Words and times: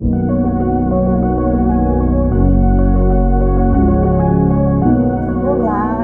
Olá, 0.00 0.14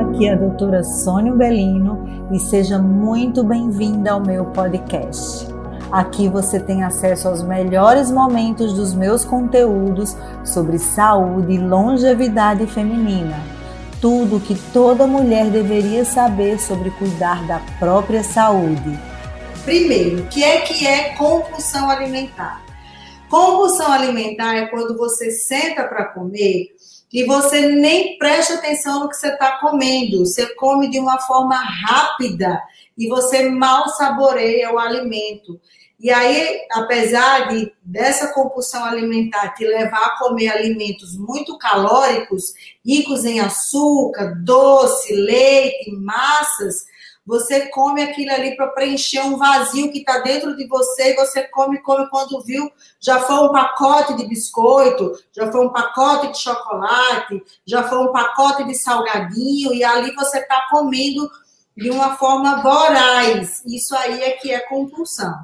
aqui 0.00 0.26
é 0.26 0.32
a 0.32 0.36
doutora 0.36 0.82
Sônia 0.82 1.32
Belino 1.32 2.28
e 2.33 2.41
seja 2.41 2.76
muito 2.76 3.44
bem-vinda 3.44 4.10
ao 4.10 4.20
meu 4.20 4.46
podcast. 4.46 5.46
Aqui 5.92 6.28
você 6.28 6.58
tem 6.58 6.83
acesso 6.83 7.28
aos 7.28 7.44
melhores 7.44 8.11
momentos 8.11 8.72
dos 8.72 8.93
meus 8.93 9.25
conteúdos 9.25 10.16
sobre 10.45 10.80
saúde 10.80 11.52
e 11.52 11.58
longevidade 11.58 12.66
feminina. 12.66 13.40
Tudo 14.00 14.40
que 14.40 14.56
toda 14.72 15.06
mulher 15.06 15.50
deveria 15.50 16.04
saber 16.04 16.58
sobre 16.58 16.90
cuidar 16.90 17.46
da 17.46 17.61
própria 17.79 18.24
saúde. 18.24 18.98
Primeiro, 19.64 20.22
o 20.22 20.26
que 20.26 20.42
é 20.42 20.62
que 20.62 20.84
é 20.84 21.11
compulsão 21.11 21.88
alimentar? 21.88 22.63
Compulsão 23.34 23.90
alimentar 23.90 24.54
é 24.54 24.66
quando 24.66 24.96
você 24.96 25.28
senta 25.28 25.82
para 25.88 26.04
comer 26.04 26.68
e 27.12 27.25
você 27.25 27.62
nem 27.66 28.16
presta 28.16 28.54
atenção 28.54 29.00
no 29.00 29.08
que 29.08 29.16
você 29.16 29.26
está 29.26 29.58
comendo. 29.58 30.20
Você 30.20 30.54
come 30.54 30.88
de 30.88 31.00
uma 31.00 31.18
forma 31.18 31.56
rápida 31.56 32.62
e 32.97 33.09
você 33.09 33.48
mal 33.48 33.89
saboreia 33.89 34.73
o 34.73 34.78
alimento. 34.78 35.61
E 35.98 36.12
aí, 36.12 36.61
apesar 36.70 37.48
de 37.48 37.73
dessa 37.83 38.33
compulsão 38.33 38.84
alimentar 38.84 39.48
te 39.55 39.66
levar 39.66 40.05
a 40.05 40.16
comer 40.16 40.51
alimentos 40.51 41.19
muito 41.19 41.59
calóricos, 41.59 42.55
ricos 42.87 43.25
em 43.25 43.41
açúcar, 43.41 44.41
doce, 44.45 45.12
leite, 45.12 45.91
massas, 45.91 46.84
você 47.27 47.69
come 47.69 48.02
aquilo 48.02 48.33
ali 48.33 48.55
para 48.55 48.69
preencher 48.69 49.20
um 49.20 49.38
vazio 49.38 49.91
que 49.91 49.98
está 49.98 50.19
dentro 50.19 50.55
de 50.56 50.66
você 50.66 51.12
e 51.12 51.16
você 51.16 51.45
come, 51.48 51.80
come 51.80 52.09
quando 52.10 52.42
viu, 52.42 52.70
já 53.00 53.20
foi 53.20 53.37
um 53.37 53.52
pacote 53.52 54.14
de 54.14 54.27
biscoito, 54.27 55.12
já 55.34 55.50
foi 55.50 55.66
um 55.66 55.70
pacote 55.70 56.33
de 56.33 56.38
chocolate, 56.38 57.42
já 57.66 57.83
foi 57.89 57.98
um 57.98 58.12
pacote 58.12 58.64
de 58.64 58.75
salgadinho 58.75 59.72
e 59.72 59.83
ali 59.83 60.14
você 60.14 60.39
está 60.39 60.66
comendo 60.70 61.31
de 61.77 61.91
uma 61.91 62.16
forma 62.16 62.62
voraz. 62.62 63.62
Isso 63.66 63.97
aí 63.97 64.22
é 64.22 64.33
que 64.33 64.53
é 64.53 64.61
compulsão. 64.61 65.34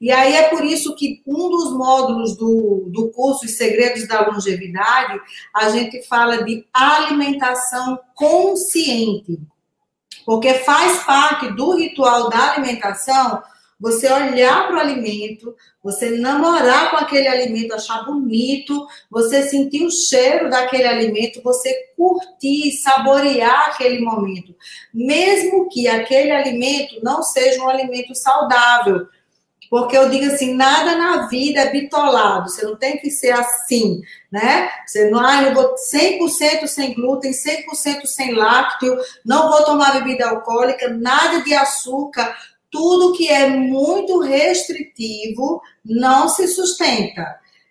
E 0.00 0.10
aí 0.10 0.34
é 0.34 0.48
por 0.48 0.64
isso 0.64 0.94
que 0.94 1.22
um 1.26 1.48
dos 1.48 1.72
módulos 1.72 2.36
do, 2.36 2.88
do 2.88 3.08
curso 3.10 3.46
Os 3.46 3.56
Segredos 3.56 4.06
da 4.06 4.26
Longevidade, 4.26 5.20
a 5.54 5.70
gente 5.70 6.02
fala 6.06 6.44
de 6.44 6.66
alimentação 6.72 7.98
consciente. 8.14 9.40
Porque 10.26 10.54
faz 10.54 11.04
parte 11.04 11.50
do 11.52 11.76
ritual 11.76 12.28
da 12.28 12.52
alimentação 12.52 13.42
você 13.78 14.10
olhar 14.10 14.66
para 14.66 14.76
o 14.76 14.80
alimento, 14.80 15.54
você 15.82 16.10
namorar 16.18 16.90
com 16.90 16.96
aquele 16.96 17.28
alimento, 17.28 17.74
achar 17.74 18.04
bonito, 18.04 18.86
você 19.10 19.42
sentir 19.42 19.84
o 19.84 19.90
cheiro 19.90 20.48
daquele 20.48 20.86
alimento, 20.86 21.42
você 21.42 21.74
curtir, 21.94 22.72
saborear 22.78 23.68
aquele 23.68 24.00
momento. 24.00 24.54
Mesmo 24.92 25.68
que 25.68 25.86
aquele 25.86 26.32
alimento 26.32 27.00
não 27.02 27.22
seja 27.22 27.62
um 27.62 27.68
alimento 27.68 28.14
saudável, 28.14 29.06
porque 29.70 29.96
eu 29.96 30.08
digo 30.08 30.26
assim, 30.26 30.54
nada 30.54 30.96
na 30.96 31.26
vida 31.26 31.60
é 31.60 31.70
bitolado, 31.70 32.48
você 32.48 32.64
não 32.64 32.76
tem 32.76 32.98
que 32.98 33.10
ser 33.10 33.30
assim, 33.30 34.00
né? 34.30 34.68
Você 34.86 35.10
não, 35.10 35.20
ah, 35.20 35.42
eu 35.42 35.54
vou 35.54 35.74
100% 35.74 36.66
sem 36.66 36.94
glúten, 36.94 37.32
100% 37.32 38.06
sem 38.06 38.34
lácteo, 38.34 38.96
não 39.24 39.50
vou 39.50 39.64
tomar 39.64 39.92
bebida 39.92 40.28
alcoólica, 40.28 40.88
nada 40.88 41.42
de 41.42 41.54
açúcar, 41.54 42.36
tudo 42.70 43.16
que 43.16 43.28
é 43.28 43.48
muito 43.48 44.20
restritivo 44.20 45.62
não 45.84 46.28
se 46.28 46.46
sustenta. 46.48 47.24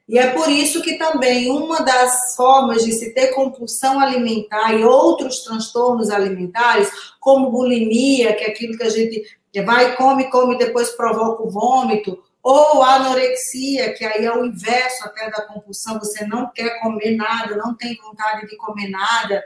E 0.08 0.20
é 0.20 0.32
por 0.32 0.50
isso 0.50 0.84
que 0.84 0.98
também 0.98 1.50
uma 1.50 1.82
das 1.82 2.36
formas 2.36 2.86
de 2.86 2.92
se 2.92 3.12
ter 3.12 3.30
compulsão 3.30 4.00
alimentar 4.00 4.74
e 4.74 4.84
outros 4.84 5.40
transtornos 5.40 6.12
alimentares, 6.12 6.90
como 7.20 7.50
bulimia, 7.50 8.34
que 8.34 8.44
é 8.44 8.48
aquilo 8.48 8.78
que 8.78 8.84
a 8.84 8.90
gente 8.90 9.24
vai, 9.62 9.96
come, 9.96 10.30
come, 10.30 10.58
depois 10.58 10.92
provoca 10.92 11.44
o 11.44 11.50
vômito, 11.50 12.22
ou 12.44 12.84
anorexia, 12.84 13.94
que 13.94 14.06
aí 14.06 14.26
é 14.26 14.32
o 14.32 14.46
inverso 14.46 15.06
até 15.06 15.30
da 15.32 15.42
compulsão, 15.42 15.98
você 15.98 16.26
não 16.28 16.52
quer 16.54 16.80
comer 16.80 17.16
nada, 17.16 17.56
não 17.56 17.74
tem 17.74 17.96
vontade 17.96 18.48
de 18.48 18.56
comer 18.56 18.90
nada. 18.90 19.44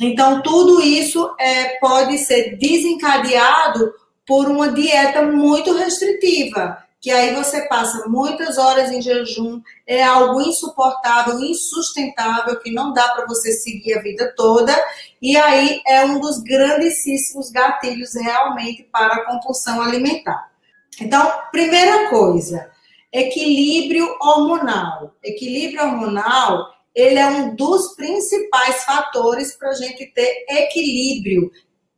Então, 0.00 0.42
tudo 0.42 0.80
isso 0.80 1.34
é, 1.38 1.78
pode 1.78 2.18
ser 2.18 2.56
desencadeado 2.56 3.92
por 4.26 4.48
uma 4.48 4.70
dieta 4.70 5.22
muito 5.22 5.72
restritiva 5.74 6.83
que 7.04 7.10
aí 7.10 7.34
você 7.34 7.68
passa 7.68 8.08
muitas 8.08 8.56
horas 8.56 8.90
em 8.90 9.02
jejum, 9.02 9.60
é 9.86 10.02
algo 10.02 10.40
insuportável, 10.40 11.38
insustentável, 11.38 12.58
que 12.60 12.72
não 12.72 12.94
dá 12.94 13.10
para 13.10 13.26
você 13.26 13.52
seguir 13.52 13.92
a 13.92 14.00
vida 14.00 14.32
toda, 14.34 14.74
e 15.20 15.36
aí 15.36 15.82
é 15.86 16.02
um 16.06 16.18
dos 16.18 16.42
grandíssimos 16.42 17.50
gatilhos 17.50 18.14
realmente 18.14 18.84
para 18.84 19.16
a 19.16 19.26
compulsão 19.26 19.82
alimentar. 19.82 20.50
Então, 20.98 21.30
primeira 21.52 22.08
coisa, 22.08 22.70
equilíbrio 23.12 24.08
hormonal. 24.22 25.14
Equilíbrio 25.22 25.82
hormonal, 25.82 26.72
ele 26.94 27.18
é 27.18 27.26
um 27.26 27.54
dos 27.54 27.94
principais 27.96 28.82
fatores 28.82 29.54
para 29.54 29.68
a 29.68 29.74
gente 29.74 30.06
ter 30.06 30.46
equilíbrio, 30.48 31.52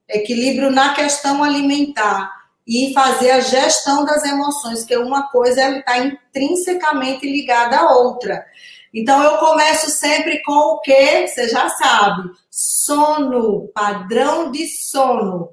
equilíbrio 0.09 0.69
na 0.69 0.94
questão 0.94 1.44
alimentar 1.44 2.36
e 2.66 2.93
fazer 2.93 3.31
a 3.31 3.41
gestão 3.41 4.04
das 4.04 4.25
emoções, 4.25 4.84
que 4.84 4.97
uma 4.97 5.28
coisa 5.28 5.78
está 5.78 5.99
intrinsecamente 5.99 7.25
ligada 7.25 7.78
à 7.78 7.93
outra. 7.93 8.44
Então, 8.93 9.22
eu 9.22 9.38
começo 9.38 9.91
sempre 9.91 10.43
com 10.43 10.53
o 10.53 10.81
que? 10.81 11.28
Você 11.28 11.49
já 11.49 11.69
sabe. 11.69 12.31
Sono, 12.50 13.69
padrão 13.75 14.50
de 14.50 14.66
sono. 14.66 15.50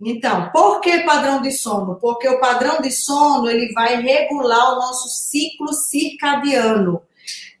Então, 0.00 0.50
por 0.50 0.80
que 0.80 1.00
padrão 1.00 1.42
de 1.42 1.50
sono? 1.50 1.96
Porque 1.96 2.28
o 2.28 2.38
padrão 2.38 2.80
de 2.80 2.90
sono, 2.90 3.50
ele 3.50 3.72
vai 3.72 4.00
regular 4.00 4.72
o 4.72 4.76
nosso 4.76 5.08
ciclo 5.08 5.72
circadiano. 5.72 7.02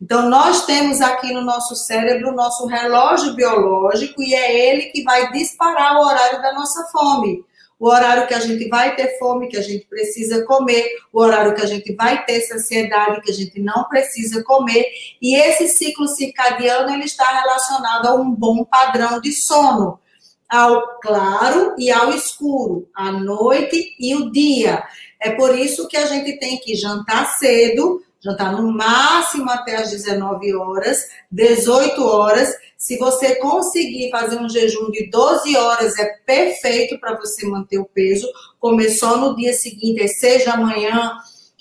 Então, 0.00 0.28
nós 0.28 0.64
temos 0.64 1.00
aqui 1.00 1.32
no 1.32 1.40
nosso 1.40 1.74
cérebro 1.74 2.30
o 2.30 2.34
nosso 2.34 2.66
relógio 2.66 3.34
biológico 3.34 4.22
e 4.22 4.34
é 4.34 4.70
ele 4.70 4.86
que 4.86 5.02
vai 5.02 5.32
disparar 5.32 5.96
o 5.96 6.06
horário 6.06 6.40
da 6.40 6.52
nossa 6.52 6.84
fome 6.92 7.44
o 7.78 7.88
horário 7.88 8.26
que 8.26 8.34
a 8.34 8.40
gente 8.40 8.68
vai 8.68 8.96
ter 8.96 9.18
fome, 9.18 9.48
que 9.48 9.56
a 9.56 9.62
gente 9.62 9.86
precisa 9.86 10.44
comer, 10.44 10.88
o 11.12 11.20
horário 11.20 11.54
que 11.54 11.62
a 11.62 11.66
gente 11.66 11.94
vai 11.94 12.24
ter 12.24 12.40
saciedade, 12.42 13.20
que 13.20 13.30
a 13.30 13.34
gente 13.34 13.60
não 13.60 13.84
precisa 13.84 14.42
comer. 14.42 14.86
E 15.20 15.34
esse 15.36 15.68
ciclo 15.68 16.08
circadiano 16.08 16.90
ele 16.92 17.04
está 17.04 17.26
relacionado 17.40 18.06
a 18.06 18.14
um 18.14 18.30
bom 18.30 18.64
padrão 18.64 19.20
de 19.20 19.32
sono, 19.32 20.00
ao 20.48 20.98
claro 21.00 21.74
e 21.76 21.90
ao 21.90 22.10
escuro, 22.10 22.88
a 22.94 23.12
noite 23.12 23.94
e 23.98 24.14
o 24.14 24.30
dia. 24.30 24.82
É 25.20 25.30
por 25.30 25.58
isso 25.58 25.88
que 25.88 25.96
a 25.96 26.06
gente 26.06 26.38
tem 26.38 26.58
que 26.58 26.76
jantar 26.76 27.26
cedo, 27.36 28.02
jantar 28.26 28.52
no 28.52 28.72
máximo 28.72 29.48
até 29.50 29.76
as 29.76 29.90
19 29.90 30.54
horas, 30.54 30.98
18 31.30 32.04
horas. 32.04 32.52
Se 32.76 32.98
você 32.98 33.36
conseguir 33.36 34.10
fazer 34.10 34.38
um 34.38 34.48
jejum 34.48 34.90
de 34.90 35.08
12 35.08 35.56
horas, 35.56 35.98
é 35.98 36.04
perfeito 36.26 36.98
para 36.98 37.16
você 37.16 37.46
manter 37.46 37.78
o 37.78 37.86
peso. 37.86 38.28
Começou 38.58 39.16
no 39.16 39.36
dia 39.36 39.52
seguinte, 39.52 40.02
às 40.02 40.18
6 40.18 40.44
da 40.44 40.56
manhã 40.56 41.16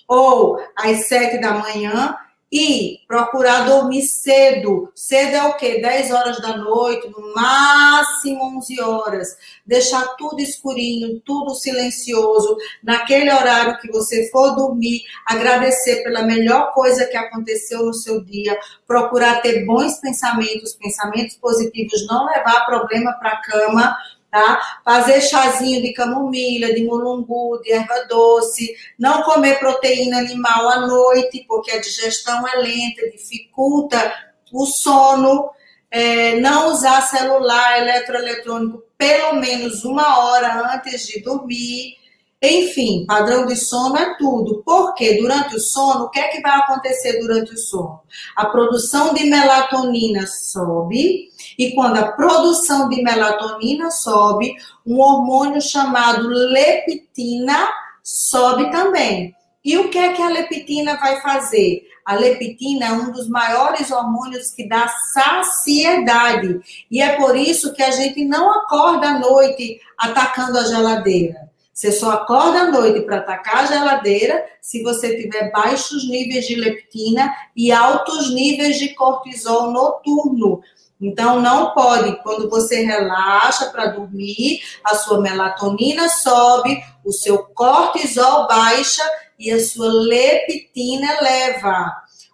ou 0.07 0.59
às 0.75 1.07
7 1.07 1.39
da 1.39 1.53
manhã 1.53 2.15
e 2.55 2.99
procurar 3.05 3.65
dormir 3.65 4.03
cedo. 4.03 4.89
Cedo 4.95 5.35
é 5.35 5.43
o 5.43 5.57
quê? 5.57 5.81
10 5.81 6.11
horas 6.11 6.39
da 6.39 6.55
noite, 6.55 7.09
no 7.09 7.33
máximo 7.35 8.57
11 8.59 8.81
horas. 8.81 9.27
Deixar 9.65 10.15
tudo 10.15 10.39
escurinho, 10.39 11.19
tudo 11.25 11.53
silencioso. 11.53 12.55
Naquele 12.81 13.29
horário 13.29 13.77
que 13.79 13.91
você 13.91 14.29
for 14.31 14.55
dormir, 14.55 15.01
agradecer 15.27 16.01
pela 16.01 16.21
melhor 16.21 16.71
coisa 16.73 17.05
que 17.07 17.17
aconteceu 17.17 17.85
no 17.85 17.93
seu 17.93 18.23
dia. 18.23 18.57
Procurar 18.87 19.41
ter 19.41 19.65
bons 19.65 19.99
pensamentos, 19.99 20.75
pensamentos 20.75 21.35
positivos, 21.35 22.07
não 22.07 22.25
levar 22.25 22.65
problema 22.65 23.11
para 23.19 23.31
a 23.31 23.41
cama 23.41 23.97
tá? 24.35 24.79
Fazer 24.83 25.21
chazinho 25.21 25.81
de 25.81 25.93
camomila, 25.93 26.73
de 26.73 26.83
mulungu, 26.83 27.61
de 27.61 27.71
erva 27.71 28.05
doce, 28.09 28.75
não 28.99 29.23
comer 29.23 29.57
proteína 29.59 30.17
animal 30.17 30.67
à 30.67 30.81
noite, 30.81 31.45
porque 31.47 31.71
a 31.71 31.79
digestão 31.79 32.45
é 32.45 32.57
lenta, 32.57 33.09
dificulta 33.09 34.13
o 34.51 34.65
sono, 34.65 35.49
é, 35.89 36.37
não 36.41 36.73
usar 36.73 37.01
celular 37.03 37.81
eletroeletrônico 37.81 38.83
pelo 38.97 39.39
menos 39.39 39.85
uma 39.85 40.19
hora 40.19 40.75
antes 40.75 41.07
de 41.07 41.21
dormir. 41.21 41.95
Enfim, 42.45 43.05
padrão 43.05 43.45
de 43.45 43.55
sono 43.55 43.97
é 43.97 44.15
tudo. 44.17 44.61
Porque 44.65 45.19
durante 45.19 45.55
o 45.55 45.59
sono, 45.59 46.05
o 46.05 46.09
que 46.09 46.19
é 46.19 46.27
que 46.27 46.41
vai 46.41 46.57
acontecer 46.57 47.19
durante 47.19 47.53
o 47.53 47.57
sono? 47.57 48.01
A 48.35 48.45
produção 48.45 49.13
de 49.13 49.25
melatonina 49.25 50.27
sobe, 50.27 51.29
e 51.57 51.73
quando 51.73 51.97
a 51.97 52.11
produção 52.11 52.89
de 52.89 53.01
melatonina 53.01 53.89
sobe, 53.89 54.53
um 54.85 54.99
hormônio 54.99 55.61
chamado 55.61 56.27
leptina 56.27 57.69
sobe 58.03 58.69
também. 58.71 59.33
E 59.63 59.77
o 59.77 59.89
que 59.89 59.97
é 59.97 60.13
que 60.13 60.21
a 60.21 60.29
leptina 60.29 60.95
vai 60.97 61.19
fazer? 61.21 61.81
A 62.05 62.13
leptina 62.13 62.85
é 62.85 62.91
um 62.91 63.11
dos 63.11 63.27
maiores 63.27 63.89
hormônios 63.89 64.51
que 64.51 64.69
dá 64.69 64.87
saciedade. 65.11 66.59
E 66.91 67.01
é 67.01 67.15
por 67.15 67.35
isso 67.35 67.73
que 67.73 67.81
a 67.81 67.89
gente 67.89 68.23
não 68.25 68.51
acorda 68.51 69.07
à 69.07 69.19
noite 69.19 69.79
atacando 69.97 70.59
a 70.59 70.65
geladeira. 70.65 71.49
Você 71.75 71.91
só 71.91 72.11
acorda 72.11 72.61
à 72.61 72.71
noite 72.71 73.01
para 73.01 73.17
atacar 73.17 73.63
a 73.63 73.65
geladeira 73.65 74.45
se 74.61 74.81
você 74.81 75.21
tiver 75.21 75.51
baixos 75.51 76.07
níveis 76.07 76.47
de 76.47 76.55
leptina 76.55 77.35
e 77.53 77.69
altos 77.69 78.33
níveis 78.33 78.79
de 78.79 78.93
cortisol 78.93 79.71
noturno. 79.71 80.61
Então, 81.01 81.41
não 81.41 81.73
pode, 81.73 82.15
quando 82.23 82.49
você 82.49 82.85
relaxa 82.85 83.65
para 83.71 83.87
dormir, 83.87 84.61
a 84.85 84.95
sua 84.95 85.19
melatonina 85.19 86.07
sobe, 86.07 86.81
o 87.03 87.11
seu 87.11 87.39
cortisol 87.39 88.47
baixa 88.47 89.03
e 89.37 89.51
a 89.51 89.61
sua 89.61 89.89
leptina 89.89 91.17
eleva. 91.17 91.91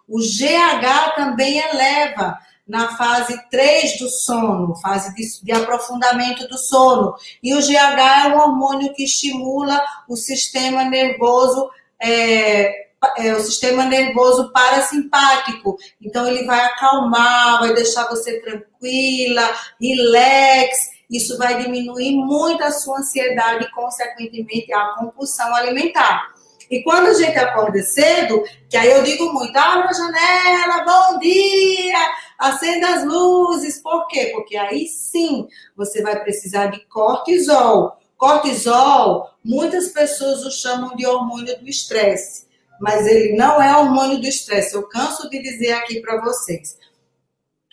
O 0.08 0.20
GH 0.20 1.16
também 1.16 1.58
eleva 1.58 2.38
na 2.66 2.96
fase 2.96 3.38
3 3.50 3.98
do 3.98 4.08
sono, 4.08 4.76
fase 4.76 5.14
de, 5.14 5.22
de, 5.42 5.52
aprofundamento 5.52 6.46
do 6.48 6.56
sono. 6.56 7.14
E 7.42 7.54
o 7.54 7.60
GH 7.60 8.24
é 8.24 8.28
um 8.28 8.38
hormônio 8.38 8.92
que 8.94 9.04
estimula 9.04 9.82
o 10.08 10.16
sistema 10.16 10.84
nervoso. 10.84 11.68
É, 12.00 12.82
é, 13.16 13.34
o 13.34 13.40
sistema 13.40 13.84
nervoso 13.84 14.52
parasimpático. 14.52 15.76
Então, 16.00 16.26
ele 16.26 16.44
vai 16.44 16.64
acalmar, 16.66 17.60
vai 17.60 17.74
deixar 17.74 18.08
você 18.08 18.40
tranquila, 18.40 19.42
relax. 19.80 20.76
Isso 21.10 21.36
vai 21.36 21.62
diminuir 21.62 22.12
muito 22.12 22.62
a 22.62 22.70
sua 22.70 22.98
ansiedade 22.98 23.64
e, 23.64 23.70
consequentemente, 23.72 24.72
a 24.72 24.94
compulsão 24.98 25.54
alimentar. 25.54 26.32
E 26.72 26.82
quando 26.82 27.08
a 27.08 27.14
gente 27.14 27.38
acorda 27.38 27.82
cedo, 27.82 28.42
que 28.70 28.78
aí 28.78 28.90
eu 28.90 29.02
digo 29.02 29.30
muito, 29.30 29.54
abra 29.54 29.90
a 29.90 29.92
janela, 29.92 30.84
bom 30.84 31.18
dia, 31.18 31.98
acenda 32.42 32.94
as 32.94 33.04
luzes. 33.04 33.80
Por 33.80 34.06
quê? 34.08 34.30
Porque 34.34 34.56
aí 34.56 34.86
sim 34.86 35.46
você 35.76 36.02
vai 36.02 36.20
precisar 36.22 36.66
de 36.66 36.84
cortisol. 36.86 37.96
Cortisol, 38.16 39.30
muitas 39.44 39.88
pessoas 39.88 40.44
o 40.44 40.50
chamam 40.50 40.94
de 40.96 41.06
hormônio 41.06 41.58
do 41.58 41.68
estresse, 41.68 42.46
mas 42.80 43.06
ele 43.06 43.36
não 43.36 43.60
é 43.60 43.76
hormônio 43.76 44.20
do 44.20 44.26
estresse. 44.26 44.74
Eu 44.74 44.88
canso 44.88 45.28
de 45.30 45.40
dizer 45.40 45.72
aqui 45.72 46.00
para 46.00 46.20
vocês. 46.20 46.76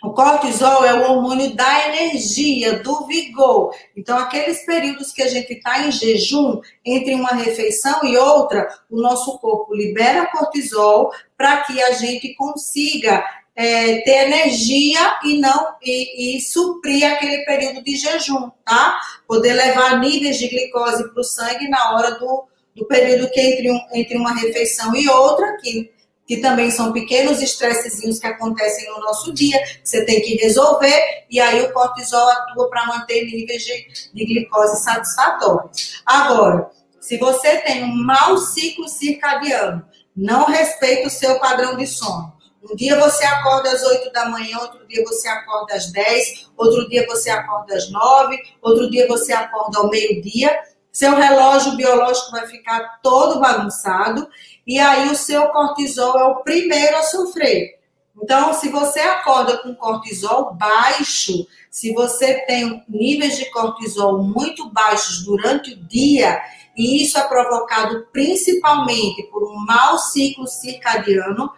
O 0.01 0.13
cortisol 0.13 0.85
é 0.85 0.93
o 0.93 1.11
hormônio 1.11 1.53
da 1.55 1.89
energia, 1.89 2.79
do 2.79 3.05
vigor. 3.05 3.75
Então, 3.97 4.17
aqueles 4.17 4.65
períodos 4.65 5.11
que 5.11 5.21
a 5.21 5.27
gente 5.27 5.51
está 5.51 5.85
em 5.85 5.91
jejum, 5.91 6.61
entre 6.85 7.13
uma 7.15 7.31
refeição 7.31 8.05
e 8.05 8.17
outra, 8.17 8.69
o 8.89 9.01
nosso 9.01 9.37
corpo 9.39 9.75
libera 9.75 10.27
cortisol 10.27 11.11
para 11.37 11.63
que 11.63 11.81
a 11.83 11.91
gente 11.91 12.33
consiga 12.35 13.25
é, 13.59 13.99
ter 14.03 14.27
energia 14.27 15.19
e 15.21 15.37
não 15.37 15.75
e, 15.83 16.37
e, 16.37 16.41
suprir 16.41 17.05
aquele 17.05 17.43
período 17.43 17.83
de 17.83 17.97
jejum, 17.97 18.49
tá? 18.65 18.97
Poder 19.27 19.51
levar 19.51 19.99
níveis 19.99 20.37
de 20.37 20.47
glicose 20.47 21.11
para 21.11 21.19
o 21.19 21.23
sangue 21.25 21.67
na 21.67 21.93
hora 21.93 22.11
do, 22.11 22.45
do 22.73 22.85
período 22.85 23.29
que 23.29 23.41
entre, 23.41 23.69
um, 23.69 23.79
entre 23.93 24.17
uma 24.17 24.33
refeição 24.33 24.95
e 24.95 25.09
outra, 25.09 25.57
que 25.57 25.91
que 26.25 26.37
também 26.37 26.69
são 26.69 26.93
pequenos 26.93 27.41
estressezinhos 27.41 28.19
que 28.19 28.27
acontecem 28.27 28.87
no 28.91 28.99
nosso 28.99 29.33
dia, 29.33 29.57
que 29.63 29.79
você 29.83 30.05
tem 30.05 30.21
que 30.21 30.35
resolver, 30.35 31.25
e 31.27 31.39
aí 31.39 31.59
o 31.63 31.73
cortisol 31.73 32.29
atua 32.29 32.69
para 32.69 32.85
manter 32.85 33.25
níveis 33.25 33.63
de, 33.63 33.87
de 34.13 34.25
glicose 34.25 34.83
satisfatórios. 34.83 36.03
Agora, 36.05 36.69
se 37.01 37.17
você 37.17 37.57
tem 37.61 37.83
um 37.83 38.05
mau 38.05 38.37
ciclo 38.37 38.87
circadiano, 38.87 39.83
não 40.15 40.45
respeita 40.45 41.07
o 41.07 41.09
seu 41.09 41.39
padrão 41.39 41.75
de 41.75 41.87
sono. 41.87 42.38
Um 42.61 42.75
dia 42.75 42.99
você 42.99 43.23
acorda 43.25 43.71
às 43.71 43.81
8 43.83 44.11
da 44.11 44.29
manhã, 44.29 44.57
outro 44.59 44.85
dia 44.87 45.03
você 45.05 45.27
acorda 45.27 45.75
às 45.75 45.91
10, 45.91 46.49
outro 46.57 46.89
dia 46.89 47.05
você 47.07 47.29
acorda 47.29 47.75
às 47.75 47.89
9, 47.89 48.37
outro 48.61 48.89
dia 48.89 49.07
você 49.07 49.31
acorda 49.31 49.79
ao 49.79 49.89
meio-dia. 49.89 50.59
Seu 50.91 51.15
relógio 51.15 51.77
biológico 51.77 52.31
vai 52.31 52.47
ficar 52.47 52.99
todo 53.01 53.39
bagunçado 53.39 54.27
e 54.67 54.77
aí 54.79 55.09
o 55.09 55.15
seu 55.15 55.47
cortisol 55.49 56.19
é 56.19 56.23
o 56.25 56.43
primeiro 56.43 56.97
a 56.97 57.03
sofrer. 57.03 57.79
Então, 58.21 58.53
se 58.53 58.67
você 58.69 58.99
acorda 58.99 59.57
com 59.59 59.73
cortisol 59.73 60.53
baixo, 60.53 61.47
se 61.71 61.93
você 61.93 62.45
tem 62.45 62.83
níveis 62.89 63.37
de 63.37 63.49
cortisol 63.51 64.21
muito 64.21 64.69
baixos 64.69 65.23
durante 65.23 65.71
o 65.71 65.77
dia, 65.87 66.41
e 66.75 67.03
isso 67.03 67.17
é 67.17 67.27
provocado 67.27 68.07
principalmente 68.11 69.23
por 69.31 69.43
um 69.43 69.65
mau 69.65 69.97
ciclo 69.97 70.47
circadiano, 70.47 71.49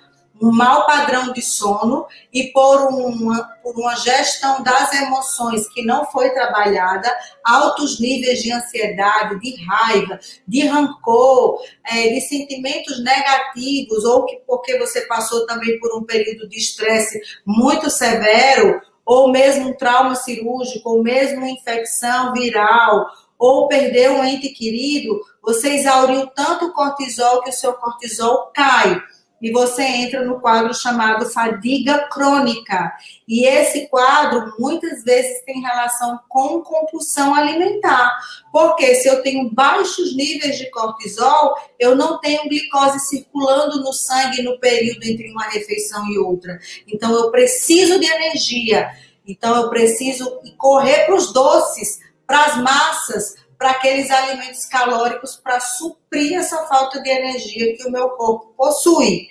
um 0.42 0.52
mau 0.52 0.88
padrão 0.88 1.32
de 1.32 1.42
sono 1.42 2.08
e 2.34 2.52
por 2.52 2.88
uma, 2.88 3.44
por 3.62 3.80
uma 3.80 3.96
gestão 3.96 4.64
das 4.64 4.92
emoções 4.94 5.70
que 5.70 5.86
não 5.86 6.06
foi 6.06 6.32
trabalhada, 6.32 7.16
altos 7.46 8.00
níveis 8.00 8.42
de 8.42 8.52
ansiedade, 8.52 9.40
de 9.40 9.56
raiva, 9.64 10.20
de 10.48 10.66
rancor, 10.66 11.62
é, 11.86 12.10
de 12.10 12.22
sentimentos 12.22 13.04
negativos, 13.04 14.04
ou 14.04 14.26
que 14.26 14.42
porque 14.48 14.80
você 14.80 15.02
passou 15.02 15.46
também 15.46 15.80
por 15.80 15.96
um 15.96 16.04
período 16.04 16.50
de 16.50 16.58
estresse 16.58 17.22
muito 17.46 17.90
severo, 17.92 18.82
ou 19.06 19.32
mesmo 19.32 19.70
um 19.70 19.78
trauma 19.78 20.16
cirúrgico, 20.16 20.90
ou 20.90 21.04
mesmo 21.04 21.46
infecção 21.46 22.34
viral, 22.34 23.06
ou 23.38 23.68
perdeu 23.68 24.14
um 24.14 24.24
ente 24.24 24.50
querido, 24.50 25.20
você 25.42 25.70
exauriu 25.70 26.28
tanto 26.28 26.72
cortisol 26.74 27.42
que 27.42 27.50
o 27.50 27.54
seu 27.54 27.74
cortisol 27.74 28.52
cai 28.54 29.02
e 29.42 29.52
você 29.52 29.82
entra 29.82 30.24
no 30.24 30.40
quadro 30.40 30.74
chamado 30.74 31.26
fadiga 31.30 32.08
crônica. 32.10 32.94
E 33.28 33.46
esse 33.46 33.88
quadro 33.88 34.54
muitas 34.60 35.04
vezes 35.04 35.44
tem 35.44 35.62
relação 35.62 36.20
com 36.30 36.62
compulsão 36.62 37.34
alimentar. 37.34 38.16
Porque 38.52 38.96
se 38.96 39.08
eu 39.08 39.24
tenho 39.24 39.50
baixos 39.50 40.16
níveis 40.16 40.58
de 40.58 40.70
cortisol, 40.70 41.56
eu 41.80 41.96
não 41.96 42.20
tenho 42.20 42.48
glicose 42.48 43.00
circulando 43.00 43.82
no 43.82 43.92
sangue 43.92 44.44
no 44.44 44.60
período 44.60 45.04
entre 45.04 45.32
uma 45.32 45.46
refeição 45.46 46.08
e 46.08 46.20
outra. 46.20 46.60
Então 46.88 47.12
eu 47.14 47.32
preciso 47.32 48.00
de 48.00 48.06
energia. 48.06 48.92
Então 49.26 49.56
eu 49.56 49.70
preciso 49.70 50.40
correr 50.58 51.06
para 51.06 51.16
os 51.16 51.34
doces, 51.34 52.00
para 52.28 52.46
as 52.46 52.58
massas, 52.58 53.36
para 53.62 53.70
aqueles 53.72 54.10
alimentos 54.10 54.66
calóricos 54.66 55.36
para 55.36 55.60
suprir 55.60 56.34
essa 56.34 56.66
falta 56.66 57.00
de 57.00 57.12
energia 57.12 57.78
que 57.78 57.88
o 57.88 57.92
meu 57.92 58.10
corpo 58.10 58.56
possui 58.58 59.30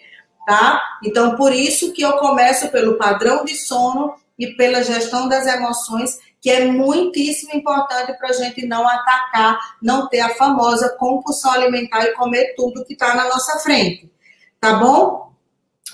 tá? 0.50 0.82
Então, 1.04 1.36
por 1.36 1.52
isso 1.52 1.92
que 1.92 2.02
eu 2.02 2.14
começo 2.14 2.68
pelo 2.68 2.98
padrão 2.98 3.44
de 3.44 3.54
sono 3.54 4.14
e 4.38 4.48
pela 4.54 4.82
gestão 4.82 5.28
das 5.28 5.46
emoções, 5.46 6.18
que 6.40 6.50
é 6.50 6.64
muitíssimo 6.64 7.54
importante 7.54 8.16
para 8.18 8.30
a 8.30 8.32
gente 8.32 8.66
não 8.66 8.86
atacar, 8.88 9.58
não 9.80 10.08
ter 10.08 10.20
a 10.20 10.34
famosa 10.34 10.96
compulsão 10.98 11.52
alimentar 11.52 12.04
e 12.04 12.14
comer 12.14 12.54
tudo 12.56 12.84
que 12.84 12.94
está 12.94 13.14
na 13.14 13.28
nossa 13.28 13.60
frente, 13.60 14.10
tá 14.60 14.74
bom? 14.74 15.29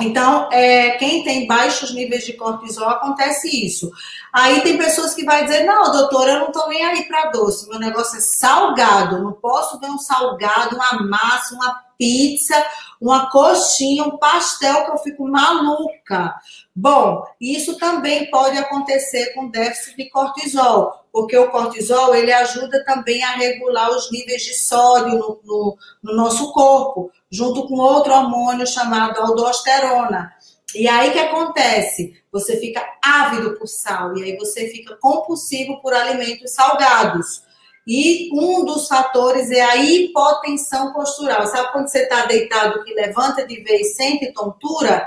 Então, 0.00 0.48
é, 0.52 0.90
quem 0.92 1.24
tem 1.24 1.46
baixos 1.46 1.94
níveis 1.94 2.24
de 2.26 2.34
cortisol, 2.34 2.88
acontece 2.88 3.48
isso. 3.48 3.90
Aí 4.32 4.60
tem 4.60 4.76
pessoas 4.76 5.14
que 5.14 5.24
vai 5.24 5.44
dizer, 5.44 5.64
não, 5.64 5.90
doutora, 5.90 6.32
eu 6.32 6.40
não 6.40 6.48
estou 6.48 6.68
nem 6.68 6.84
aí 6.84 7.04
para 7.04 7.30
doce, 7.30 7.68
meu 7.68 7.78
negócio 7.78 8.18
é 8.18 8.20
salgado, 8.20 9.22
não 9.22 9.32
posso 9.32 9.80
ver 9.80 9.88
um 9.88 9.98
salgado, 9.98 10.76
uma 10.76 11.02
massa, 11.02 11.54
uma 11.54 11.85
pizza, 11.98 12.54
uma 13.00 13.30
coxinha, 13.30 14.04
um 14.04 14.16
pastel 14.16 14.84
que 14.84 14.90
eu 14.92 14.98
fico 14.98 15.28
maluca. 15.28 16.34
Bom, 16.74 17.24
isso 17.40 17.78
também 17.78 18.30
pode 18.30 18.56
acontecer 18.58 19.34
com 19.34 19.50
déficit 19.50 19.96
de 19.96 20.10
cortisol, 20.10 21.06
porque 21.12 21.36
o 21.36 21.50
cortisol 21.50 22.14
ele 22.14 22.32
ajuda 22.32 22.84
também 22.84 23.22
a 23.22 23.32
regular 23.32 23.90
os 23.90 24.10
níveis 24.10 24.42
de 24.42 24.54
sódio 24.54 25.18
no, 25.18 25.40
no, 25.44 25.78
no 26.02 26.16
nosso 26.16 26.52
corpo, 26.52 27.10
junto 27.30 27.66
com 27.66 27.74
outro 27.76 28.12
hormônio 28.12 28.66
chamado 28.66 29.20
aldosterona. 29.20 30.32
E 30.74 30.88
aí 30.88 31.10
que 31.10 31.18
acontece? 31.18 32.20
Você 32.30 32.58
fica 32.58 32.84
ávido 33.02 33.54
por 33.54 33.66
sal 33.66 34.16
e 34.16 34.24
aí 34.24 34.36
você 34.36 34.68
fica 34.68 34.96
compulsivo 34.96 35.80
por 35.80 35.94
alimentos 35.94 36.52
salgados. 36.52 37.45
E 37.86 38.30
um 38.32 38.64
dos 38.64 38.88
fatores 38.88 39.50
é 39.50 39.60
a 39.60 39.76
hipotensão 39.76 40.92
postural. 40.92 41.46
Sabe 41.46 41.70
quando 41.70 41.88
você 41.88 42.00
está 42.00 42.26
deitado 42.26 42.82
que 42.82 42.92
levanta 42.92 43.46
de 43.46 43.62
vez, 43.62 43.94
sente 43.94 44.32
tontura? 44.32 45.06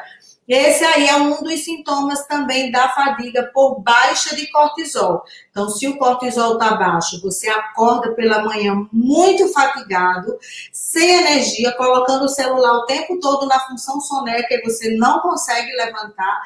Esse 0.49 0.83
aí 0.83 1.07
é 1.07 1.15
um 1.15 1.43
dos 1.43 1.63
sintomas 1.63 2.25
também 2.25 2.71
da 2.71 2.89
fadiga 2.89 3.51
por 3.53 3.81
baixa 3.81 4.35
de 4.35 4.49
cortisol. 4.49 5.21
Então, 5.51 5.69
se 5.69 5.87
o 5.87 5.95
cortisol 5.99 6.53
está 6.53 6.75
baixo, 6.75 7.21
você 7.21 7.47
acorda 7.47 8.15
pela 8.15 8.43
manhã 8.43 8.87
muito 8.91 9.47
fatigado, 9.53 10.39
sem 10.73 11.19
energia, 11.19 11.71
colocando 11.73 12.25
o 12.25 12.29
celular 12.29 12.77
o 12.77 12.85
tempo 12.87 13.19
todo 13.19 13.45
na 13.45 13.59
função 13.59 14.01
soneca 14.01 14.55
e 14.55 14.63
você 14.63 14.95
não 14.95 15.19
consegue 15.19 15.71
levantar. 15.73 16.41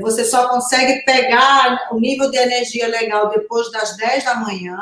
Você 0.00 0.24
só 0.24 0.48
consegue 0.48 1.04
pegar 1.04 1.90
o 1.92 2.00
nível 2.00 2.28
de 2.32 2.38
energia 2.38 2.88
legal 2.88 3.28
depois 3.28 3.70
das 3.70 3.96
10 3.96 4.24
da 4.24 4.34
manhã 4.34 4.76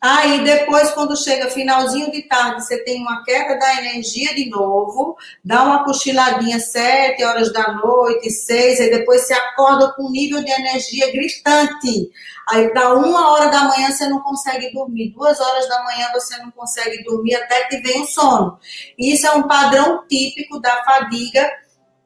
Aí 0.00 0.44
depois, 0.44 0.92
quando 0.92 1.16
chega 1.16 1.50
finalzinho 1.50 2.10
de 2.12 2.22
tarde, 2.22 2.64
você 2.64 2.78
tem 2.84 3.00
uma 3.00 3.24
queda 3.24 3.58
da 3.58 3.78
energia 3.78 4.32
de 4.32 4.48
novo, 4.48 5.16
dá 5.44 5.64
uma 5.64 5.84
cochiladinha 5.84 6.60
sete 6.60 7.24
horas 7.24 7.52
da 7.52 7.72
noite, 7.72 8.30
seis, 8.30 8.80
aí 8.80 8.90
depois 8.90 9.26
você 9.26 9.34
acorda 9.34 9.92
com 9.94 10.04
um 10.04 10.10
nível 10.10 10.42
de 10.42 10.50
energia 10.52 11.10
gritante. 11.10 12.10
Aí 12.48 12.72
dá 12.72 12.94
uma 12.94 13.32
hora 13.32 13.50
da 13.50 13.64
manhã 13.64 13.90
você 13.90 14.08
não 14.08 14.20
consegue 14.20 14.72
dormir, 14.72 15.12
duas 15.12 15.40
horas 15.40 15.68
da 15.68 15.82
manhã 15.82 16.08
você 16.12 16.38
não 16.38 16.50
consegue 16.52 17.02
dormir 17.02 17.34
até 17.34 17.64
que 17.64 17.78
vem 17.78 18.02
o 18.02 18.06
sono. 18.06 18.58
Isso 18.96 19.26
é 19.26 19.32
um 19.32 19.48
padrão 19.48 20.06
típico 20.06 20.60
da 20.60 20.84
fadiga 20.84 21.50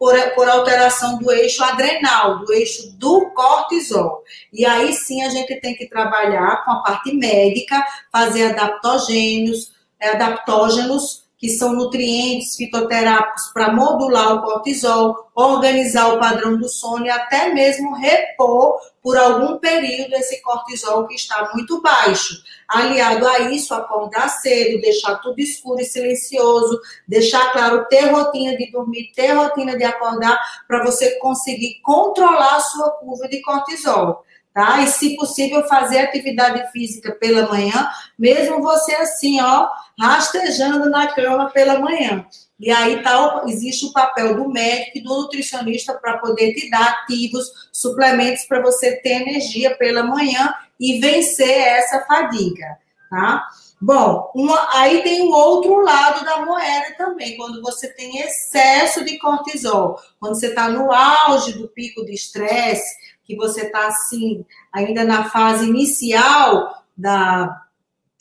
por, 0.02 0.20
por 0.34 0.48
alteração 0.48 1.16
do 1.16 1.30
eixo 1.30 1.62
adrenal, 1.62 2.40
do 2.40 2.52
eixo 2.52 2.90
do 2.98 3.30
cortisol. 3.30 4.24
E 4.52 4.66
aí 4.66 4.92
sim 4.94 5.22
a 5.22 5.28
gente 5.28 5.60
tem 5.60 5.76
que 5.76 5.88
trabalhar 5.88 6.64
com 6.64 6.72
a 6.72 6.82
parte 6.82 7.14
médica, 7.14 7.80
fazer 8.10 8.46
adaptogênios, 8.46 9.70
é, 10.00 10.08
adaptógenos 10.08 11.21
que 11.42 11.48
são 11.48 11.72
nutrientes 11.72 12.54
fitoterápicos 12.54 13.48
para 13.52 13.72
modular 13.72 14.36
o 14.36 14.42
cortisol, 14.42 15.28
organizar 15.34 16.14
o 16.14 16.20
padrão 16.20 16.56
do 16.56 16.68
sono 16.68 17.04
e 17.04 17.10
até 17.10 17.52
mesmo 17.52 17.96
repor 17.96 18.78
por 19.02 19.18
algum 19.18 19.58
período 19.58 20.14
esse 20.14 20.40
cortisol 20.40 21.04
que 21.08 21.16
está 21.16 21.50
muito 21.52 21.82
baixo. 21.82 22.40
Aliado 22.68 23.26
a 23.26 23.40
isso, 23.40 23.74
acordar 23.74 24.28
cedo, 24.28 24.80
deixar 24.80 25.16
tudo 25.16 25.40
escuro 25.40 25.80
e 25.80 25.84
silencioso, 25.84 26.80
deixar 27.08 27.50
claro, 27.50 27.86
ter 27.88 28.12
rotina 28.12 28.56
de 28.56 28.70
dormir, 28.70 29.10
ter 29.12 29.32
rotina 29.32 29.76
de 29.76 29.82
acordar, 29.82 30.38
para 30.68 30.84
você 30.84 31.18
conseguir 31.18 31.80
controlar 31.82 32.54
a 32.54 32.60
sua 32.60 32.88
curva 33.00 33.26
de 33.28 33.42
cortisol 33.42 34.24
tá? 34.52 34.82
E 34.82 34.86
se 34.86 35.16
possível 35.16 35.66
fazer 35.66 35.98
atividade 35.98 36.70
física 36.72 37.12
pela 37.12 37.48
manhã, 37.48 37.88
mesmo 38.18 38.62
você 38.62 38.94
assim, 38.96 39.40
ó, 39.40 39.68
rastejando 39.98 40.90
na 40.90 41.06
cama 41.08 41.50
pela 41.50 41.78
manhã. 41.78 42.26
E 42.58 42.70
aí 42.70 43.02
tá, 43.02 43.42
existe 43.46 43.86
o 43.86 43.92
papel 43.92 44.36
do 44.36 44.48
médico 44.48 44.98
e 44.98 45.02
do 45.02 45.08
nutricionista 45.08 45.94
para 45.94 46.18
poder 46.18 46.54
te 46.54 46.70
dar 46.70 46.90
ativos, 46.90 47.50
suplementos 47.72 48.44
para 48.44 48.62
você 48.62 48.96
ter 49.00 49.22
energia 49.22 49.76
pela 49.76 50.04
manhã 50.04 50.54
e 50.78 51.00
vencer 51.00 51.58
essa 51.58 52.04
fadiga, 52.06 52.78
tá? 53.10 53.48
Bom, 53.80 54.30
uma, 54.32 54.68
aí 54.78 55.02
tem 55.02 55.22
o 55.22 55.32
outro 55.32 55.80
lado 55.80 56.24
da 56.24 56.44
moeda 56.46 56.94
também, 56.96 57.36
quando 57.36 57.60
você 57.60 57.88
tem 57.88 58.20
excesso 58.20 59.04
de 59.04 59.18
cortisol, 59.18 59.98
quando 60.20 60.36
você 60.36 60.46
está 60.46 60.68
no 60.68 60.92
auge 60.92 61.54
do 61.54 61.66
pico 61.66 62.04
de 62.04 62.14
estresse, 62.14 62.94
que 63.24 63.36
você 63.36 63.62
está 63.62 63.86
assim, 63.86 64.44
ainda 64.72 65.04
na 65.04 65.30
fase 65.30 65.66
inicial 65.66 66.84
da, 66.96 67.62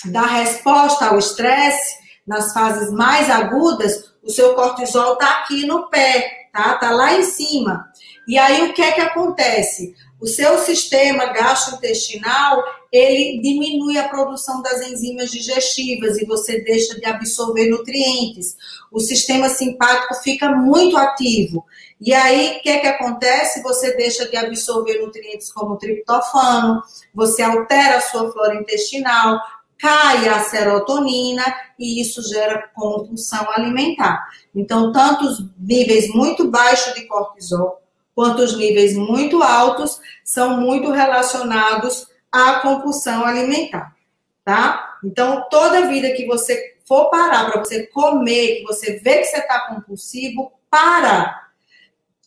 da 0.05 0.25
resposta 0.25 1.07
ao 1.07 1.17
estresse, 1.17 2.01
nas 2.25 2.53
fases 2.53 2.91
mais 2.91 3.29
agudas, 3.29 4.13
o 4.23 4.29
seu 4.29 4.53
cortisol 4.53 5.13
está 5.13 5.39
aqui 5.39 5.65
no 5.65 5.89
pé, 5.89 6.49
tá? 6.53 6.75
Tá 6.75 6.91
lá 6.91 7.13
em 7.17 7.23
cima. 7.23 7.85
E 8.27 8.37
aí 8.37 8.69
o 8.69 8.73
que 8.73 8.81
é 8.81 8.91
que 8.91 9.01
acontece? 9.01 9.95
O 10.21 10.27
seu 10.27 10.59
sistema 10.59 11.25
gastrointestinal, 11.33 12.63
ele 12.91 13.41
diminui 13.41 13.97
a 13.97 14.07
produção 14.07 14.61
das 14.61 14.87
enzimas 14.87 15.31
digestivas 15.31 16.17
e 16.17 16.25
você 16.25 16.61
deixa 16.61 16.99
de 16.99 17.05
absorver 17.05 17.69
nutrientes. 17.69 18.55
O 18.91 18.99
sistema 18.99 19.49
simpático 19.49 20.13
fica 20.21 20.49
muito 20.49 20.95
ativo. 20.95 21.65
E 22.01 22.15
aí, 22.15 22.57
o 22.57 22.61
que 22.63 22.69
é 22.69 22.79
que 22.79 22.87
acontece? 22.87 23.61
Você 23.61 23.95
deixa 23.95 24.27
de 24.27 24.35
absorver 24.35 24.99
nutrientes 24.99 25.51
como 25.51 25.77
triptofano, 25.77 26.81
você 27.13 27.43
altera 27.43 27.97
a 27.97 28.01
sua 28.01 28.31
flora 28.31 28.55
intestinal, 28.55 29.39
cai 29.77 30.27
a 30.27 30.39
serotonina 30.39 31.43
e 31.77 32.01
isso 32.01 32.23
gera 32.27 32.69
compulsão 32.73 33.47
alimentar. 33.51 34.27
Então, 34.55 34.91
tanto 34.91 35.25
os 35.25 35.45
níveis 35.59 36.07
muito 36.09 36.49
baixos 36.49 36.95
de 36.95 37.05
cortisol 37.05 37.79
quanto 38.15 38.41
os 38.41 38.57
níveis 38.57 38.95
muito 38.97 39.41
altos 39.43 39.99
são 40.23 40.57
muito 40.57 40.89
relacionados 40.91 42.07
à 42.31 42.59
compulsão 42.61 43.23
alimentar, 43.23 43.95
tá? 44.43 44.97
Então, 45.03 45.47
toda 45.51 45.87
vida 45.87 46.11
que 46.13 46.25
você 46.25 46.77
for 46.85 47.11
parar 47.11 47.51
para 47.51 47.63
você 47.63 47.85
comer, 47.87 48.57
que 48.57 48.63
você 48.63 48.99
vê 48.99 49.19
que 49.19 49.25
você 49.25 49.37
está 49.37 49.67
compulsivo, 49.67 50.51
para 50.69 51.50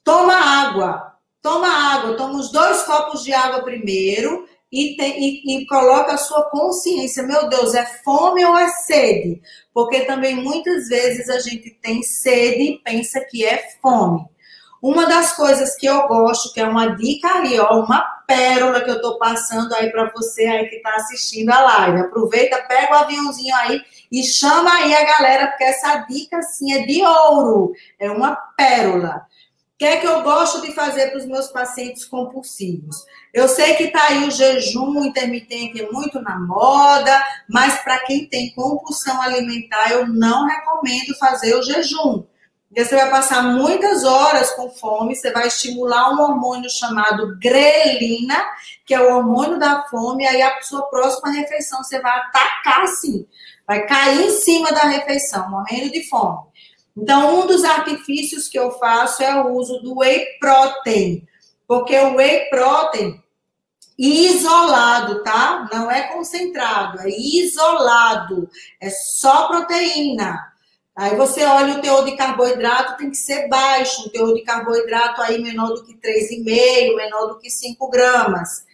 Toma 0.05 0.35
água. 0.35 1.15
Toma 1.43 1.67
água. 1.67 2.17
Toma 2.17 2.39
os 2.39 2.53
dois 2.53 2.83
copos 2.83 3.25
de 3.25 3.33
água 3.33 3.63
primeiro 3.63 4.47
e, 4.71 4.97
e, 5.01 5.63
e, 5.63 5.67
coloca 5.67 6.13
a 6.13 6.19
sua 6.19 6.51
consciência. 6.51 7.23
Meu 7.23 7.49
Deus, 7.49 7.75
é 7.75 7.87
fome 8.05 8.45
ou 8.45 8.57
é 8.57 8.69
sede? 8.69 9.41
Porque 9.73 10.01
também 10.01 10.35
muitas 10.35 10.89
vezes 10.89 11.29
a 11.31 11.39
gente 11.39 11.71
tem 11.81 12.03
sede 12.03 12.63
e 12.63 12.79
pensa 12.79 13.21
que 13.21 13.45
é 13.45 13.69
fome. 13.81 14.27
Uma 14.83 15.07
das 15.07 15.35
coisas 15.35 15.77
que 15.77 15.87
eu 15.87 16.07
gosto, 16.07 16.53
que 16.53 16.61
é 16.61 16.67
uma 16.67 16.95
dica 16.95 17.27
aí, 17.39 17.59
ó, 17.59 17.81
uma 17.81 18.03
pérola 18.27 18.83
que 18.83 18.91
eu 18.91 19.01
tô 19.01 19.17
passando 19.17 19.73
aí 19.75 19.91
para 19.91 20.11
você 20.11 20.45
aí 20.45 20.69
que 20.69 20.81
tá 20.81 20.95
assistindo 20.97 21.51
a 21.51 21.61
live. 21.61 22.01
Aproveita, 22.01 22.63
pega 22.69 22.93
o 22.93 22.99
aviãozinho 22.99 23.55
aí 23.57 23.81
e 24.13 24.23
chama 24.23 24.71
aí 24.75 24.95
a 24.95 25.05
galera, 25.05 25.47
porque 25.47 25.65
essa 25.65 25.97
dica 26.09 26.37
assim 26.39 26.73
é 26.75 26.85
de 26.85 27.03
ouro, 27.03 27.73
é 27.99 28.11
uma 28.11 28.37
pérola. 28.57 29.27
Que 29.77 29.85
é 29.85 29.97
que 29.97 30.07
eu 30.07 30.23
gosto 30.23 30.63
de 30.63 30.73
fazer 30.73 31.09
para 31.09 31.19
os 31.19 31.27
meus 31.27 31.49
pacientes 31.49 32.05
compulsivos? 32.05 32.97
Eu 33.33 33.49
sei 33.49 33.75
que 33.75 33.85
está 33.85 34.05
aí 34.09 34.29
o 34.29 34.31
jejum 34.31 35.05
intermitente 35.05 35.83
é 35.83 35.91
muito 35.91 36.23
na 36.23 36.39
moda, 36.39 37.27
mas 37.49 37.83
para 37.83 37.99
quem 38.01 38.29
tem 38.29 38.55
compulsão 38.55 39.21
alimentar, 39.21 39.91
eu 39.91 40.07
não 40.07 40.47
recomendo 40.47 41.17
fazer 41.19 41.57
o 41.57 41.63
jejum. 41.63 42.25
Porque 42.69 42.85
você 42.85 42.97
vai 42.97 43.11
passar 43.11 43.43
muitas 43.43 44.05
horas 44.05 44.51
com 44.53 44.71
fome, 44.71 45.15
você 45.15 45.33
vai 45.33 45.49
estimular 45.49 46.13
um 46.13 46.21
hormônio 46.21 46.69
chamado 46.71 47.37
grelina, 47.39 48.37
que 48.85 48.95
é 48.95 49.01
o 49.01 49.15
hormônio 49.15 49.59
da 49.59 49.85
fome, 49.89 50.27
aí 50.27 50.43
a 50.43 50.61
sua 50.63 50.83
próxima 50.89 51.33
refeição 51.33 51.83
você 51.83 52.01
vai 52.01 52.17
atacar 52.19 52.83
assim, 52.83 53.27
vai 53.67 53.87
cair 53.87 54.27
em 54.27 54.31
cima 54.31 54.73
da 54.73 54.85
refeição, 54.85 55.49
morrendo 55.51 55.93
de 55.93 56.09
fome. 56.09 56.54
Então, 56.97 57.41
um 57.41 57.47
dos 57.47 57.65
artifícios 57.65 58.49
que 58.49 58.59
eu 58.59 58.71
faço 58.73 59.23
é 59.23 59.43
o 59.43 59.53
uso 59.53 59.81
do 59.81 59.99
whey 59.99 60.39
protein, 60.39 61.27
porque 61.67 61.97
o 61.99 62.15
whey 62.15 62.49
protein 62.49 63.23
isolado, 63.99 65.23
tá? 65.23 65.69
Não 65.73 65.91
é 65.91 66.03
concentrado, 66.13 67.01
é 67.01 67.09
isolado, 67.09 68.49
é 68.81 68.91
só 68.91 69.49
proteína. 69.49 70.53
Aí 70.97 71.17
você 71.17 71.45
olha 71.45 71.75
o 71.75 71.81
teor 71.81 72.05
de 72.05 72.17
carboidrato, 72.17 72.97
tem 72.97 73.11
que 73.11 73.17
ser 73.17 73.49
baixo, 73.49 74.07
o 74.07 74.11
teor 74.11 74.33
de 74.33 74.43
carboidrato 74.43 75.23
aí 75.23 75.43
menor 75.43 75.69
do 75.75 75.85
que 75.85 75.95
3,5, 75.95 76.97
menor 76.97 77.27
do 77.27 77.39
que 77.39 77.51
5 77.51 77.91
gramas. 77.91 78.65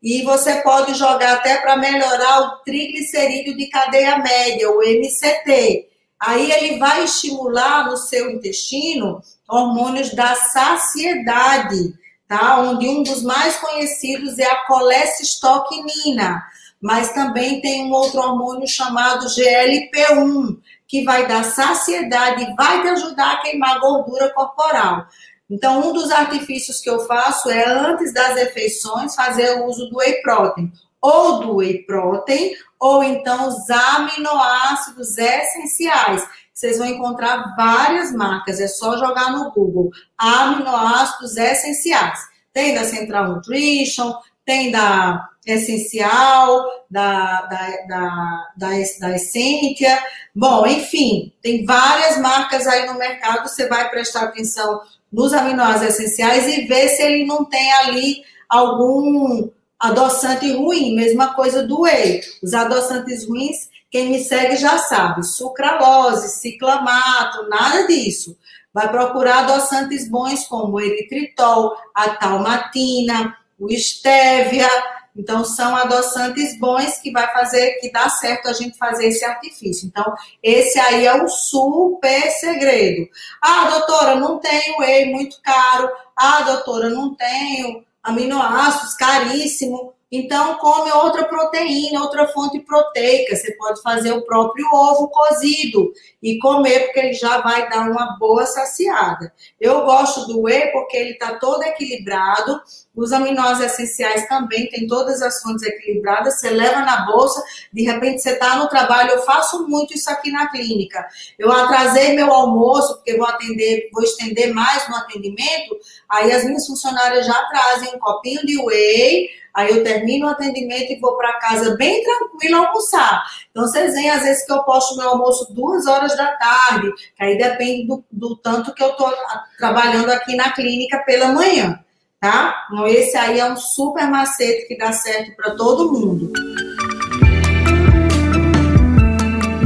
E 0.00 0.22
você 0.22 0.56
pode 0.62 0.94
jogar 0.94 1.34
até 1.34 1.56
para 1.56 1.76
melhorar 1.76 2.40
o 2.40 2.56
triglicerídeo 2.62 3.56
de 3.56 3.66
cadeia 3.68 4.18
média, 4.18 4.70
o 4.70 4.82
MCT. 4.82 5.88
Aí 6.26 6.50
ele 6.50 6.78
vai 6.78 7.04
estimular 7.04 7.86
no 7.86 7.96
seu 7.96 8.30
intestino 8.30 9.20
hormônios 9.48 10.14
da 10.14 10.34
saciedade, 10.34 11.94
tá? 12.26 12.60
Onde 12.60 12.88
um 12.88 13.02
dos 13.02 13.22
mais 13.22 13.56
conhecidos 13.56 14.38
é 14.38 14.44
a 14.44 14.64
colecistoquinina, 14.66 16.42
mas 16.80 17.12
também 17.12 17.60
tem 17.60 17.84
um 17.84 17.92
outro 17.92 18.20
hormônio 18.20 18.66
chamado 18.66 19.26
GLP-1, 19.26 20.58
que 20.88 21.04
vai 21.04 21.26
dar 21.26 21.44
saciedade 21.44 22.42
e 22.42 22.54
vai 22.54 22.82
te 22.82 22.88
ajudar 22.88 23.32
a 23.32 23.42
queimar 23.42 23.80
gordura 23.80 24.32
corporal. 24.32 25.06
Então, 25.50 25.88
um 25.88 25.92
dos 25.92 26.10
artifícios 26.10 26.80
que 26.80 26.88
eu 26.88 27.00
faço 27.00 27.50
é, 27.50 27.68
antes 27.68 28.14
das 28.14 28.34
refeições, 28.36 29.14
fazer 29.14 29.58
o 29.58 29.66
uso 29.66 29.90
do 29.90 29.98
whey 29.98 30.22
protein 30.22 30.72
ou 31.04 31.40
do 31.40 31.56
whey 31.56 31.84
protein, 31.84 32.54
ou 32.80 33.04
então 33.04 33.48
os 33.48 33.68
aminoácidos 33.68 35.18
essenciais. 35.18 36.26
Vocês 36.54 36.78
vão 36.78 36.86
encontrar 36.86 37.54
várias 37.54 38.10
marcas, 38.10 38.58
é 38.58 38.66
só 38.66 38.96
jogar 38.96 39.32
no 39.32 39.50
Google 39.52 39.90
aminoácidos 40.16 41.36
essenciais. 41.36 42.18
Tem 42.54 42.74
da 42.74 42.84
Central 42.84 43.28
Nutrition, 43.28 44.14
tem 44.46 44.70
da 44.70 45.28
Essencial, 45.44 46.64
da, 46.88 47.42
da, 47.42 47.76
da, 47.86 48.48
da, 48.56 48.78
da 48.98 49.14
Essentia. 49.14 50.02
Bom, 50.34 50.66
enfim, 50.66 51.34
tem 51.42 51.66
várias 51.66 52.16
marcas 52.16 52.66
aí 52.66 52.86
no 52.86 52.94
mercado. 52.94 53.46
Você 53.46 53.68
vai 53.68 53.90
prestar 53.90 54.22
atenção 54.22 54.80
nos 55.12 55.34
aminoácidos 55.34 55.98
essenciais 55.98 56.46
e 56.46 56.62
ver 56.62 56.88
se 56.88 57.02
ele 57.02 57.26
não 57.26 57.44
tem 57.44 57.70
ali 57.74 58.22
algum 58.48 59.50
adoçante 59.84 60.50
ruim, 60.52 60.94
mesma 60.94 61.34
coisa 61.34 61.66
do 61.66 61.82
whey. 61.82 62.22
Os 62.42 62.54
adoçantes 62.54 63.28
ruins, 63.28 63.68
quem 63.90 64.08
me 64.10 64.24
segue 64.24 64.56
já 64.56 64.78
sabe, 64.78 65.22
sucralose, 65.22 66.40
ciclamato, 66.40 67.48
nada 67.48 67.86
disso. 67.86 68.36
Vai 68.72 68.90
procurar 68.90 69.40
adoçantes 69.40 70.08
bons 70.08 70.46
como 70.48 70.76
o 70.76 70.80
eritritol, 70.80 71.76
a 71.94 72.10
talmatina, 72.10 73.36
o 73.58 73.70
estévia, 73.70 74.68
Então, 75.16 75.44
são 75.44 75.76
adoçantes 75.76 76.58
bons 76.58 76.98
que 76.98 77.12
vai 77.12 77.32
fazer, 77.32 77.74
que 77.74 77.92
dá 77.92 78.08
certo 78.08 78.48
a 78.48 78.52
gente 78.52 78.76
fazer 78.76 79.06
esse 79.06 79.24
artifício. 79.24 79.86
Então, 79.86 80.12
esse 80.42 80.76
aí 80.80 81.06
é 81.06 81.14
um 81.14 81.28
super 81.28 82.30
segredo. 82.32 83.08
Ah, 83.40 83.70
doutora, 83.70 84.16
não 84.16 84.40
tenho 84.40 84.78
whey 84.78 85.12
muito 85.12 85.40
caro. 85.40 85.88
Ah, 86.16 86.42
doutora, 86.42 86.88
não 86.88 87.14
tenho 87.14 87.84
aminoácidos 88.04 88.94
caríssimo. 88.94 89.94
Então, 90.16 90.54
come 90.58 90.92
outra 90.92 91.24
proteína, 91.24 92.00
outra 92.00 92.28
fonte 92.28 92.60
proteica. 92.60 93.34
Você 93.34 93.50
pode 93.56 93.82
fazer 93.82 94.12
o 94.12 94.22
próprio 94.22 94.64
ovo 94.72 95.08
cozido 95.08 95.92
e 96.22 96.38
comer, 96.38 96.84
porque 96.84 97.00
ele 97.00 97.12
já 97.14 97.40
vai 97.40 97.68
dar 97.68 97.90
uma 97.90 98.16
boa 98.16 98.46
saciada. 98.46 99.32
Eu 99.60 99.84
gosto 99.84 100.28
do 100.28 100.42
whey 100.42 100.70
porque 100.70 100.96
ele 100.96 101.10
está 101.10 101.34
todo 101.40 101.64
equilibrado. 101.64 102.60
Os 102.94 103.12
aminoácidos 103.12 103.72
essenciais 103.72 104.28
também 104.28 104.68
tem 104.68 104.86
todas 104.86 105.20
as 105.20 105.42
fontes 105.42 105.64
equilibradas. 105.64 106.38
Você 106.38 106.50
leva 106.50 106.82
na 106.82 107.06
bolsa, 107.06 107.42
de 107.72 107.82
repente 107.82 108.22
você 108.22 108.34
está 108.34 108.54
no 108.54 108.68
trabalho. 108.68 109.10
Eu 109.10 109.22
faço 109.22 109.66
muito 109.66 109.94
isso 109.94 110.08
aqui 110.08 110.30
na 110.30 110.48
clínica. 110.48 111.04
Eu 111.36 111.50
atrasei 111.50 112.14
meu 112.14 112.32
almoço, 112.32 112.94
porque 112.94 113.16
vou 113.16 113.26
atender, 113.26 113.88
vou 113.92 114.04
estender 114.04 114.54
mais 114.54 114.88
no 114.88 114.94
atendimento. 114.94 115.76
Aí 116.08 116.30
as 116.30 116.44
minhas 116.44 116.64
funcionárias 116.68 117.26
já 117.26 117.48
trazem 117.48 117.96
um 117.96 117.98
copinho 117.98 118.46
de 118.46 118.56
whey 118.62 119.42
Aí 119.54 119.70
eu 119.70 119.84
termino 119.84 120.26
o 120.26 120.30
atendimento 120.30 120.92
e 120.92 120.98
vou 120.98 121.16
para 121.16 121.38
casa 121.38 121.76
bem 121.76 122.02
tranquilo 122.02 122.56
almoçar. 122.56 123.22
Então, 123.50 123.62
vocês 123.62 123.94
veem, 123.94 124.10
às 124.10 124.22
vezes, 124.22 124.44
que 124.44 124.52
eu 124.52 124.64
posto 124.64 124.96
meu 124.96 125.10
almoço 125.10 125.54
duas 125.54 125.86
horas 125.86 126.16
da 126.16 126.32
tarde, 126.32 126.92
que 127.16 127.22
aí 127.22 127.38
depende 127.38 127.86
do, 127.86 128.04
do 128.10 128.36
tanto 128.36 128.74
que 128.74 128.82
eu 128.82 128.90
estou 128.90 129.12
trabalhando 129.56 130.10
aqui 130.10 130.34
na 130.34 130.50
clínica 130.52 130.98
pela 131.06 131.28
manhã, 131.28 131.78
tá? 132.20 132.66
Então, 132.72 132.86
esse 132.88 133.16
aí 133.16 133.38
é 133.38 133.50
um 133.50 133.56
super 133.56 134.08
macete 134.08 134.66
que 134.66 134.76
dá 134.76 134.92
certo 134.92 135.36
para 135.36 135.54
todo 135.54 135.92
mundo. 135.92 136.32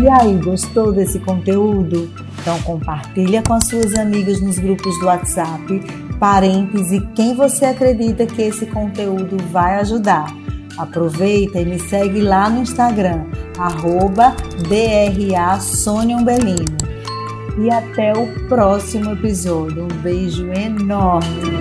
E 0.03 0.09
aí, 0.09 0.35
gostou 0.35 0.93
desse 0.93 1.19
conteúdo? 1.21 2.29
Então 2.41 2.63
compartilha 2.63 3.43
com 3.43 3.53
as 3.53 3.67
suas 3.67 3.95
amigas 3.99 4.41
nos 4.41 4.59
grupos 4.59 4.99
do 5.01 5.07
WhatsApp 5.07 5.83
parentes 6.19 6.93
e 6.93 7.01
quem 7.15 7.35
você 7.35 7.67
acredita 7.67 8.27
que 8.27 8.43
esse 8.43 8.67
conteúdo 8.67 9.37
vai 9.51 9.81
ajudar. 9.81 10.27
Aproveita 10.77 11.61
e 11.61 11.65
me 11.65 11.79
segue 11.79 12.21
lá 12.21 12.49
no 12.49 12.63
Instagram, 12.63 13.25
arroba 13.59 14.37
E 17.59 17.71
até 17.71 18.13
o 18.13 18.49
próximo 18.49 19.11
episódio. 19.11 19.85
Um 19.85 20.03
beijo 20.03 20.47
enorme! 20.53 21.58